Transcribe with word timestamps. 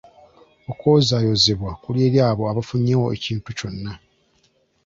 Okwozaayozebwa 0.71 1.71
kuli 1.81 1.99
eri 2.07 2.19
abo 2.29 2.43
abafunyeewo 2.51 3.07
ekintu 3.17 3.49
kyonna. 3.57 3.93